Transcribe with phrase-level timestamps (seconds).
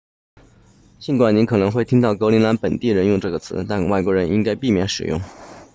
[0.99, 5.21] 尽管你可能会听到格陵兰本地人用这个词但外国人应该避免使用